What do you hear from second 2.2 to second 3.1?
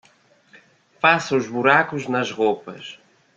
roupas